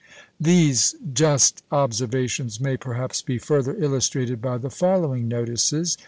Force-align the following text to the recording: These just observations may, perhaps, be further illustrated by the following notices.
These 0.39 0.95
just 1.13 1.61
observations 1.71 2.59
may, 2.59 2.75
perhaps, 2.75 3.21
be 3.21 3.37
further 3.37 3.75
illustrated 3.75 4.41
by 4.41 4.57
the 4.57 4.71
following 4.71 5.27
notices. 5.27 5.95